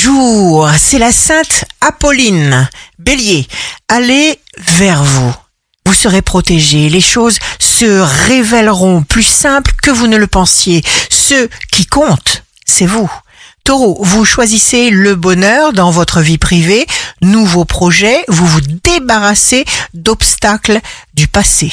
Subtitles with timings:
[0.00, 2.70] jour, c'est la sainte Apolline.
[2.98, 3.46] Bélier,
[3.88, 5.34] allez vers vous.
[5.84, 10.82] Vous serez protégé, les choses se révéleront plus simples que vous ne le pensiez.
[11.10, 13.10] Ce qui compte, c'est vous.
[13.64, 16.86] Taureau, vous choisissez le bonheur dans votre vie privée,
[17.20, 20.80] nouveaux projets, vous vous débarrassez d'obstacles
[21.14, 21.72] du passé.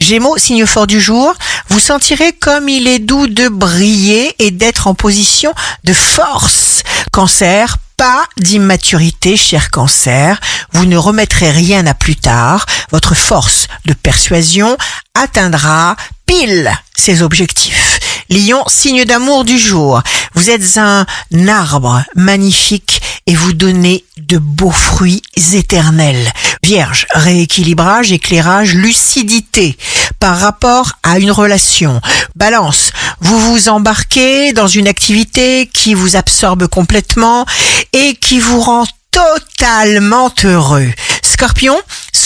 [0.00, 1.34] Gémeaux, signe fort du jour,
[1.68, 5.54] vous sentirez comme il est doux de briller et d'être en position
[5.84, 6.82] de force.
[7.12, 10.40] Cancer, pas d'immaturité, cher cancer.
[10.72, 12.64] Vous ne remettrez rien à plus tard.
[12.90, 14.76] Votre force de persuasion
[15.14, 17.87] atteindra pile ses objectifs.
[18.30, 20.02] Lion, signe d'amour du jour.
[20.34, 21.06] Vous êtes un
[21.48, 25.22] arbre magnifique et vous donnez de beaux fruits
[25.54, 26.32] éternels.
[26.62, 29.78] Vierge, rééquilibrage, éclairage, lucidité
[30.20, 32.00] par rapport à une relation.
[32.36, 37.46] Balance, vous vous embarquez dans une activité qui vous absorbe complètement
[37.94, 40.90] et qui vous rend totalement heureux.
[41.22, 41.78] Scorpion,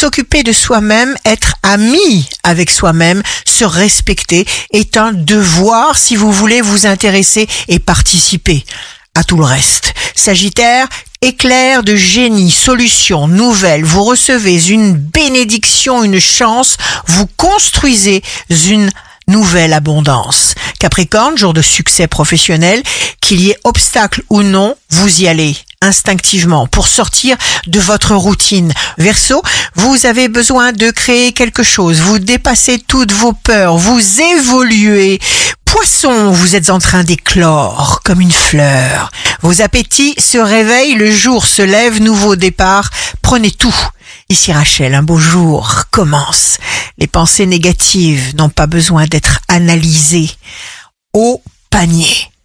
[0.03, 6.61] s'occuper de soi-même, être ami avec soi-même, se respecter est un devoir si vous voulez
[6.61, 8.64] vous intéresser et participer
[9.14, 9.94] à tout le reste.
[10.17, 10.89] Sagittaire,
[11.20, 18.91] éclair de génie, solution, nouvelle, vous recevez une bénédiction, une chance, vous construisez une
[19.28, 20.56] nouvelle abondance.
[20.83, 22.83] Capricorne, jour de succès professionnel,
[23.20, 27.36] qu'il y ait obstacle ou non, vous y allez instinctivement pour sortir
[27.69, 28.72] de votre routine.
[28.98, 29.44] Verseau,
[29.77, 35.20] vous avez besoin de créer quelque chose, vous dépassez toutes vos peurs, vous évoluez.
[35.64, 39.12] Poisson, vous êtes en train d'éclore comme une fleur.
[39.41, 42.91] Vos appétits se réveillent, le jour se lève, nouveau départ,
[43.22, 43.77] prenez tout.
[44.33, 46.56] Ici Rachel, un beau jour commence.
[46.97, 50.30] Les pensées négatives n'ont pas besoin d'être analysées.
[51.12, 52.31] Au panier.